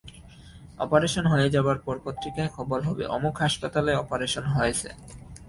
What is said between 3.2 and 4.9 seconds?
হাসপাতালে অপারেশন হয়েছে।